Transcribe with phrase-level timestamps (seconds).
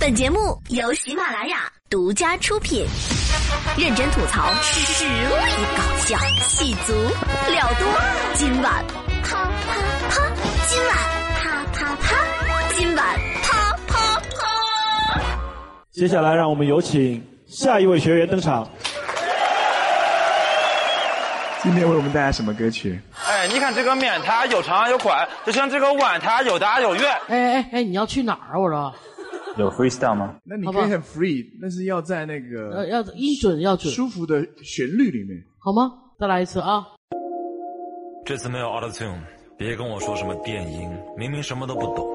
[0.00, 1.56] 本节目由喜马拉雅
[1.90, 2.86] 独家出品，
[3.76, 7.88] 认真吐槽，实力搞笑，戏足了多。
[8.34, 8.84] 今晚
[9.24, 9.74] 啪啪
[10.08, 10.22] 啪，
[10.68, 10.96] 今晚
[11.34, 12.16] 啪啪啪，
[12.76, 13.04] 今晚
[13.42, 15.20] 啪啪啪。
[15.90, 18.68] 接下来，让我们有请下一位学员登场。
[21.60, 23.00] 今天为我们带来什么歌曲？
[23.26, 27.04] 哎，你看这个面它有长有宽，就像这个碗它有大有圆。
[27.26, 28.58] 哎哎哎，你要去哪儿啊？
[28.60, 28.94] 我说，
[29.64, 30.36] 有 freestyle 吗？
[30.44, 35.42] 那你可以很 free，但是要在那要个要音准要准，舒服的旋律里面。
[35.58, 35.92] 好吗？
[36.18, 36.86] 再来一次啊！
[38.24, 39.20] 这次没有 Auto Tune，
[39.56, 42.06] 别跟我说什么电音，明明什么都不懂。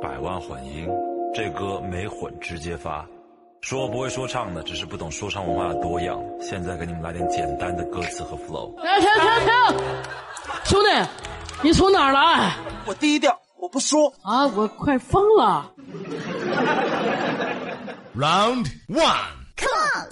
[0.00, 0.86] 百万混音，
[1.34, 3.06] 这歌没混直接发。
[3.62, 6.22] 说我不会说唱的，只是不懂说唱文化的多样。
[6.40, 8.74] 现在给你们来点简单的歌词和 flow。
[8.76, 9.84] 停停停停！
[10.64, 10.88] 兄弟，
[11.64, 12.54] 你从哪儿来？
[12.86, 14.12] 我低调，我不说。
[14.22, 15.72] 啊，我快疯了！
[18.16, 19.04] Round one
[19.56, 20.08] come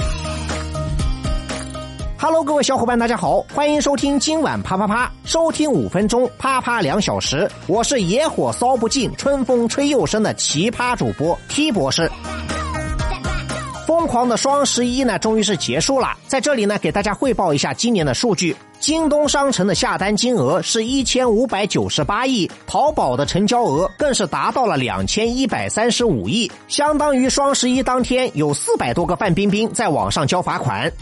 [2.19, 7.51] hello 各位小伙伴，大家好，欢迎收听今晚啪啪啪，收听五分钟，啪啪两小时。
[7.67, 12.11] 我是野火烧不尽，春风吹又生的奇葩主播 T 博士。
[13.87, 16.17] 疯狂的双十一呢，终于是结束了。
[16.27, 18.57] 在这里呢，给大家汇报一下今年的数据。
[18.81, 30.93] 京东商城的下单金额是一千五百九十八亿，淘宝的成交额更是达到了两千一百三十五亿，相当于双十一当天有四百多个范冰冰在网上交罚款。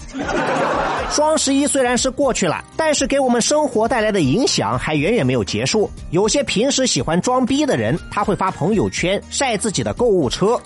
[1.10, 5.90] 双十一虽然是过去了，但是给我们生活带来的影响还远远没有结束。
[6.10, 10.60] 有些平时喜欢装逼的人，他会发朋友圈晒自己的购物车。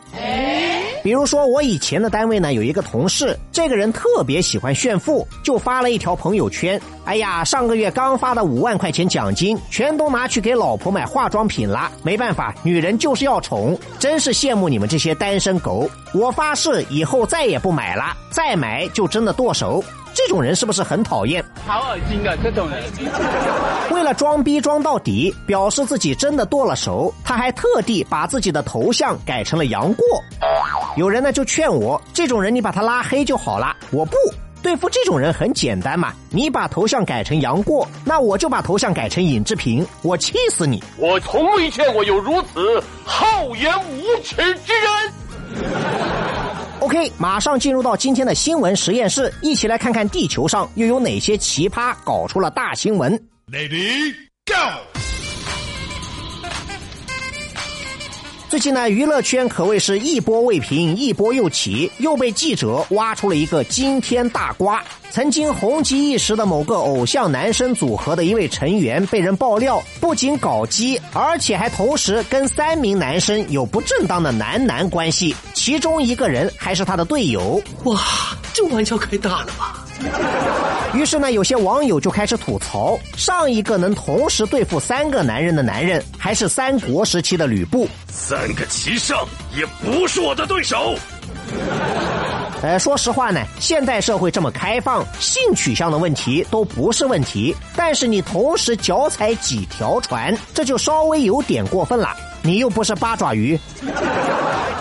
[1.07, 6.81] 比如说，我以前的单位呢，有一个同事，这个人特别喜欢炫富，就发了一条朋友圈。
[7.05, 11.93] 哎呀，上个月刚发的五万块钱奖金，全都拿去给老婆买化妆品了。
[12.03, 15.89] 没办法，女人就是要宠，真是羡慕你们这些单身狗。
[16.13, 19.85] 我发誓以后再也不买了，再买就真的剁手。
[20.17, 21.45] 这种人是不是很讨厌？
[21.67, 22.35] 好恶心啊！
[22.43, 22.83] 这种人。
[23.91, 30.07] 为了装逼装到底，表示自己真的剁了手，他还特地把自己的头像改成了杨过。
[30.97, 33.77] 有人呢就劝我，这种人你把他拉黑就好了。
[33.91, 34.17] 我不
[34.63, 40.83] 对付这种人很简单嘛，你把头像改成杨过，那我就把头像改成尹志平，我气死你！
[40.97, 45.13] 我从未见过有如此厚颜无耻之人。
[46.87, 53.13] OK，马上进入到今天的新闻实验室，一起来看看地球上又有哪些奇葩搞出了大新闻。
[53.51, 54.15] Lady
[54.47, 54.55] Go，
[58.49, 64.83] 最近呢，娱乐圈可谓是一波未平，一波又起，又被记者挖出了一个惊天大瓜。
[65.11, 77.61] 曾经红极一时的某个偶像男生组合的一位成员被人爆料，不仅搞基，而且还同时跟三名男生有不正当的男男关系，其中一个人还是他的队友。
[77.83, 78.01] 哇，
[78.55, 79.86] 这玩笑开大了吧？
[80.95, 87.89] 于是呢，有些网友就开始吐槽，上一个能同时对付三个男人的男人，还是三国时期的吕布。
[88.09, 90.95] 三个齐上也不是我的对手。
[92.63, 97.55] 呃，说实话呢，现代社会这么开放，性取向的问题都不是问题。
[97.77, 102.17] 但是你同时脚踩几条船，这就稍微有点过分了。
[102.43, 103.59] 你又不是八爪鱼。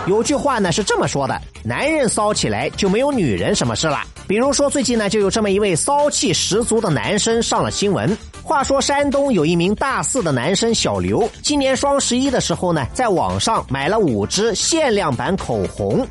[0.06, 4.00] 有句话呢是这么说的：男人骚起来就没有女人什么事了。
[4.28, 8.16] 比如说最近呢，就有这么一位骚气十足的男生上了新闻。
[8.42, 16.06] 话说山东有一名大四的男生小刘，今年双十一的时候呢，在网上买了五支限量版口红。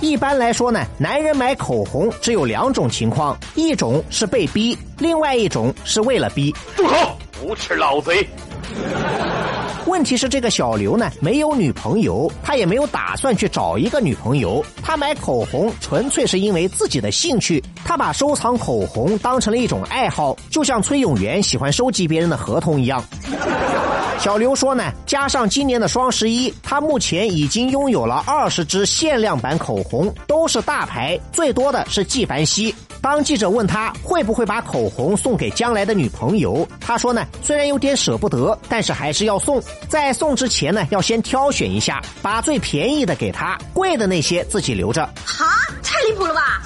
[0.00, 6.54] 一般来说呢，男人买口红只有两种情况，一种是被逼，另外一种是为了逼。
[6.74, 7.18] 住口！
[7.42, 8.26] 无耻老贼！
[9.86, 14.64] 问题是这个小刘呢没有女朋友，他也没有打算去找一个女朋友。
[14.82, 23.02] 他买口红纯粹是因为自己的兴趣，他把收藏口红当成了一种爱好，就像崔永元喜欢收集别人的合同一样。
[24.20, 32.74] 小刘说呢，加上今年的双十一，他目前已经拥有了二十支限量版口红，都是大牌，最多的是纪梵希。
[33.00, 39.62] 当记者问他会不会把口红送给将来的女朋友，他说呢，虽然有点舍不得，但是还是要送。
[39.88, 45.08] 在送之前呢，要先挑选一下，把最便宜的给他，贵的那些自己留着。
[45.24, 45.46] 哈，
[45.82, 46.62] 太离谱了吧！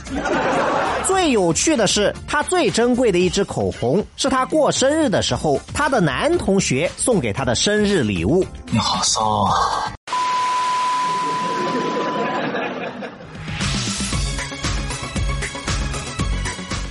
[1.07, 8.45] 最有趣的是，他最珍贵的一支口红是他过生日的时候，他的男同学送给他的生日礼物。
[8.71, 9.93] 你好骚啊！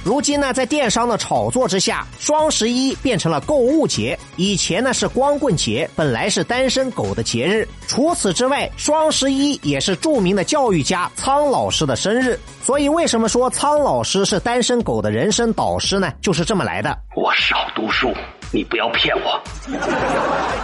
[0.03, 4.17] 如今呢，在电商的炒作之下，双十一变成了购物节。
[4.35, 7.67] 以前呢是光棍节，本来是单身狗的节日。
[7.87, 12.39] 除此之外，双十一也是著名的教育家苍老师的生日。
[12.63, 16.11] 所以，为什么说苍老师是单身狗的人生导师呢？
[16.19, 16.97] 就是这么来的。
[17.15, 18.11] 我少读书，
[18.51, 19.39] 你不要骗我。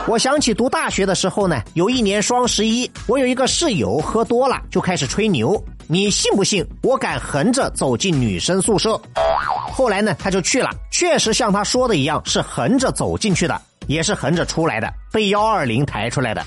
[0.07, 5.63] 我想起读大学的时候呢，有一年双十一，我有一个室友喝多了就开始吹牛。
[5.89, 6.65] 你信不信？
[6.83, 8.99] 我敢横着走进女生宿舍。
[9.71, 16.43] 后来呢，他就去了，确实像他说的一样，是横着走进去的，也是横着出来的，被幺二零抬出来的。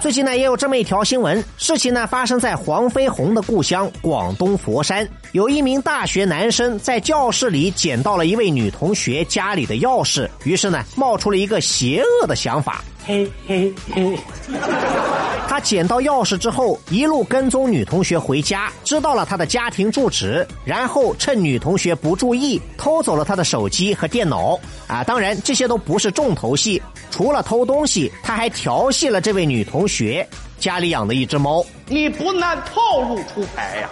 [0.00, 14.18] 最近呢，也有这么一条新闻，事情呢发生在黄飞鸿的故乡广东佛山，有一名大学男生在教室里捡到了一位女同学家里的钥匙，于是呢冒出了一个邪恶的想法，嘿嘿嘿。
[15.48, 24.58] 他捡到钥匙之后，一路跟踪女同学回家，知道了她的家庭住址，然后趁女同学不注意，偷走了她的手机和电脑。
[24.86, 30.26] 啊，当然这些都不是重头戏，除了偷东西，他还调戏了这位女同学
[30.58, 31.62] 家里养的一只猫。
[31.86, 33.90] 你不按套路出牌呀？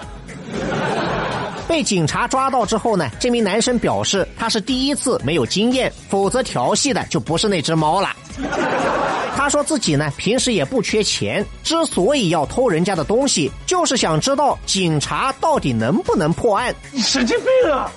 [1.70, 8.10] 被警察抓到之后呢，这名男生表示他是第一次没有经验，否则调戏的就不是那只猫了。
[9.36, 16.74] 他说自己呢，平时也不缺钱，之所以要偷人家的东西，就是想知道警察到底能不能破案。
[16.90, 17.88] 你神经病啊！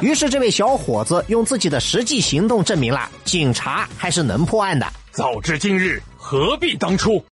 [0.00, 4.84] 于是这位小伙子用自己的实际行动证明了，警察还是能破案的。
[5.12, 7.24] 早知今日，何必当初？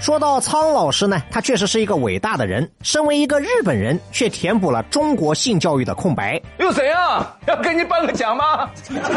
[0.00, 2.68] 说到苍老师呢，他确实是一个伟大的人。
[2.82, 6.40] 身为一个日本人，却填补了中国性教育的空白。
[6.58, 7.36] 有谁啊？
[7.46, 8.70] 要给你颁个奖吗？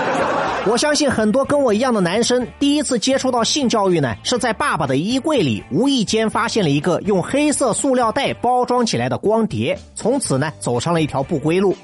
[0.66, 11.78] 我相信很多跟我一样的男生，第一次接触到性教育呢，是在爸爸的衣柜里无意间发现了一个用黑色塑料袋包装起来的光碟，从此呢，走上了一条不归路。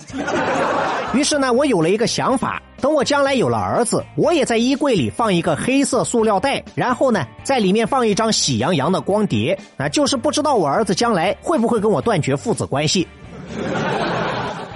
[1.14, 2.62] 于是呢，我有了一个想法。
[2.80, 13.08] 等我将来有了儿子，我也在衣柜里放一个黑色塑料袋，然后呢，在里面放一张喜羊羊的光碟，啊，就是不知道我儿子将来会不会跟我断绝父子关系。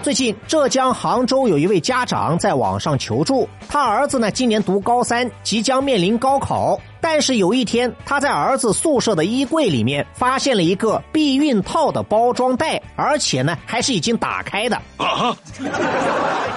[0.02, 6.80] 最近，浙江杭州有一位家长在网上求助，他儿子呢今年读高三，即将面临高考。
[7.02, 14.80] 但是有一天，他在儿子宿舍的衣柜里面发现了一个避孕套的包装袋，而且呢还是已经打开的。
[14.98, 15.36] 啊！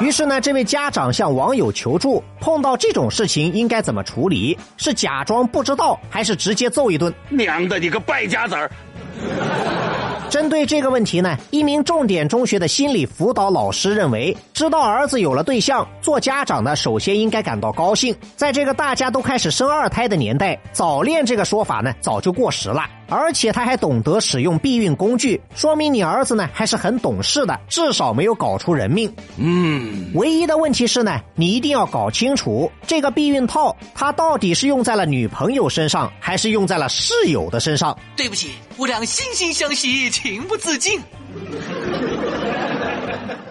[0.00, 4.58] 于是呢，这位家长向网友求助：碰到这种事情应该怎么处理？
[4.76, 7.12] 是假装不知道，还是直接揍一顿？
[7.30, 8.70] 娘的，你个败家子儿！
[10.34, 18.12] 针对这个问题呢，一名重点中学的心理辅导老师认为，知道儿子有了对象，做家长的首先应该感到高兴。
[18.34, 22.84] 在这个大家都开始生二胎的年代，早恋这个说法呢，早就过时了。
[23.14, 29.14] 而且他还懂得使用避孕工具，说明你儿子呢还是很懂事的，至少没有搞出人命。
[29.36, 37.96] 嗯，唯一的问题是呢，你一定要搞清楚这个避孕套，它到底是用在了女朋友身上，还是用在了室友的身上？
[38.16, 41.00] 对不起，我俩惺惺相惜，情不自禁。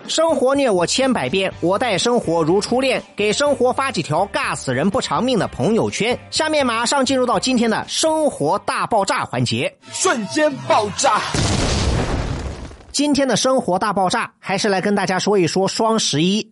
[0.07, 3.01] 生活虐我千百遍，我待生活如初恋。
[3.15, 6.17] 给生活发几条尬死人不偿命的朋友圈。
[6.29, 11.21] 下面马上进入到今天的生活大爆炸环节，瞬间爆炸。
[12.91, 16.47] 今天的生活大爆炸，还是来跟大家说一说双十一。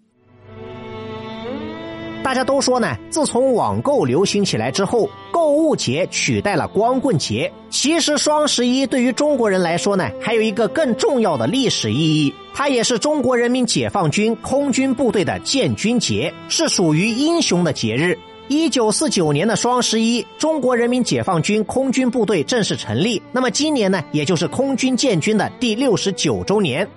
[2.23, 7.51] 大家都说呢，自从网购流行起来之后，购物节取代了光棍节。
[7.71, 18.17] 其实双十一对于中国人来说呢，还有一个更重要的历史意义，它也是中国人民解放军空军部队的建军节，是属于英雄的节日。
[18.47, 23.21] 一九四九年的双十一，中国人民解放军空军部队正式成立。
[23.31, 26.87] 那么今年呢，也就是空军建军的第六十九周年。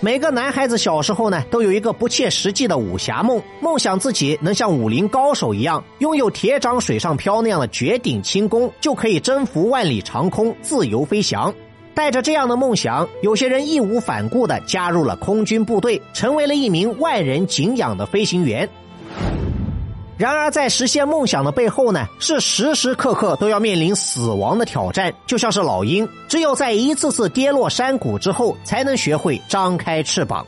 [0.00, 11.54] 每个男孩子小时候呢，都有一个不切实际的武侠梦，梦想自己能像武林高手一样，拥有铁掌水上漂那样的绝顶轻功，就可以征服万里长空，自由飞翔。
[11.94, 18.68] 带着这样的梦想，有些人义无反顾地加入了空军部队，成为了一名万人敬仰的飞行员。
[20.16, 25.12] 然而，在实现梦想的背后呢，是时时刻刻都要面临死亡的挑战。
[25.26, 30.46] 就像是老鹰，只有在一次次跌落山谷之后，才能学会张开翅膀。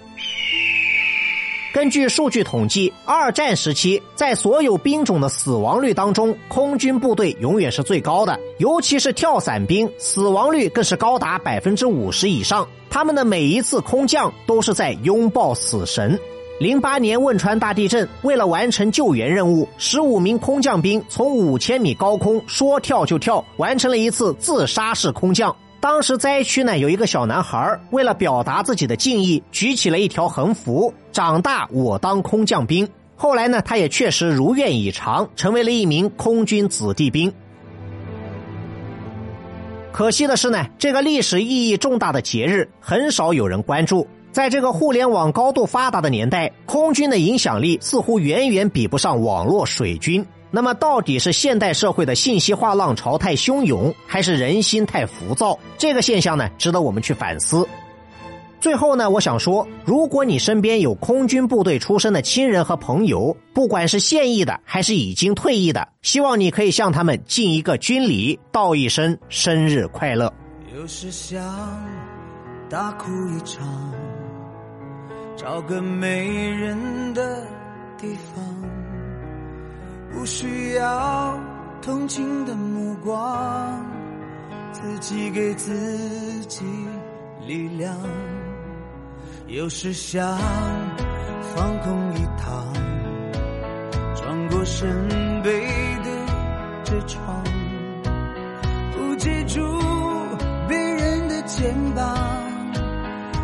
[1.73, 12.69] 根据数据统计，二战时期在所有兵种的死亡率当中，空军部队永远是最高的，尤其是跳伞兵，死亡率更是高达百分之五十以上。
[12.91, 16.19] 他们的每一次空降都是在拥抱死神。
[16.61, 25.57] 零八年汶川大地震，为了完成救援任务，十五名空降兵从五千米高空说跳就跳，完成了一次自杀式空降。
[25.81, 37.33] 当时灾区呢有一个小男孩，为了表达自己的敬意，举起了一条横幅：“长大我当空降兵。”后来呢，他也确实如愿以偿，成为了一名空军子弟兵。
[39.93, 44.09] 可惜的是呢，这个历史意义重大的节日很少有人关注。
[44.33, 50.27] 在这个互联网高度发达的年代，空军的影响力似乎远远比不上网络水军。
[50.51, 55.59] 那么，到底是现代社会的信息化浪潮太汹涌，还是人心太浮躁？
[55.79, 57.69] 这个现象呢，值得我们去反思。
[58.63, 70.33] 最后呢，我想说，如果你身边有空军部队出身的亲人和朋友，不管是现役的还是已经退役的，希望你可以向他们敬一个军礼，道一声生日快乐。
[70.77, 71.43] 有时想
[72.71, 73.67] 大哭一场。
[75.37, 77.45] 找个没人的
[77.99, 78.45] 地方，
[80.13, 81.37] 不需要
[81.81, 83.85] 同情的目光，
[84.71, 86.65] 自己给自己
[87.45, 87.93] 力量。
[89.49, 90.39] 有时想
[91.55, 92.73] 放空一趟，
[94.15, 95.09] 转过身
[95.43, 95.51] 背
[96.03, 97.45] 对着窗，
[98.93, 99.61] 不借助
[100.69, 102.17] 别人的肩膀，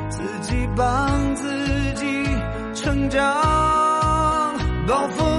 [0.09, 1.45] 自己帮自
[1.95, 2.07] 己。
[2.75, 3.25] 成长，
[4.87, 5.38] 暴风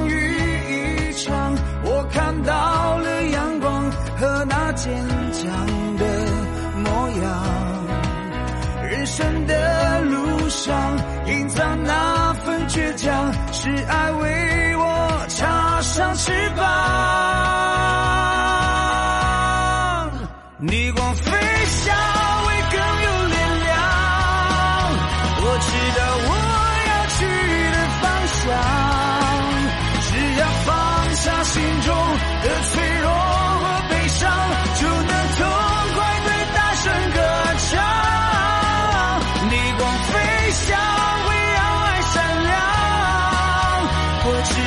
[10.70, 10.78] 上，
[11.26, 16.64] 隐藏那份倔强，是爱为我插上翅膀。
[20.60, 21.32] 逆光飞
[21.66, 21.96] 翔
[22.46, 23.34] 会更有力
[23.66, 23.74] 量，
[25.42, 26.06] 我知道。
[27.20, 27.42] 心中
[27.74, 28.06] 的方
[28.38, 28.46] 向，
[30.02, 30.08] 只
[30.40, 30.70] 要放
[31.16, 31.90] 下心中
[32.44, 32.46] 的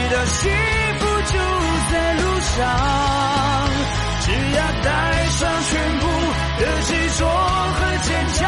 [0.02, 0.50] 你的幸
[0.98, 1.38] 福就
[1.92, 2.58] 在路上
[4.20, 6.06] 只要带上全部
[6.58, 8.40] 的执着和坚强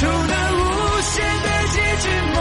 [0.00, 2.35] 就能无限的接近